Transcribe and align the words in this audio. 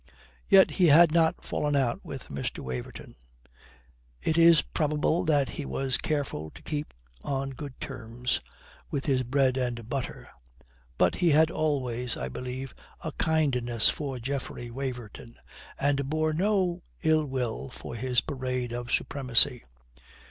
Yet 0.49 0.71
he 0.71 0.87
had 0.87 1.11
not 1.11 1.45
fallen 1.45 1.75
out 1.75 2.03
with 2.03 2.29
Mr. 2.29 2.57
Waverton. 2.61 3.13
It 4.19 4.35
is 4.35 4.63
probable 4.63 5.25
that 5.25 5.49
he 5.49 5.63
was 5.63 5.99
careful 5.99 6.49
to 6.55 6.63
keep 6.63 6.95
on 7.23 7.51
good 7.51 7.79
terms 7.79 8.41
with 8.89 9.05
his 9.05 9.21
bread 9.21 9.57
and 9.57 9.87
butter. 9.87 10.27
But 10.97 11.13
he 11.13 11.29
had 11.29 11.51
always, 11.51 12.17
I 12.17 12.29
believe, 12.29 12.73
a 13.03 13.11
kindness 13.11 13.89
for 13.89 14.17
Geoffrey 14.17 14.71
Waverton, 14.71 15.37
and 15.79 16.09
bore 16.09 16.33
no 16.33 16.81
ill 17.03 17.27
will 17.27 17.69
for 17.69 17.93
his 17.93 18.21
parade 18.21 18.73
of 18.73 18.91
supremacy. 18.91 19.61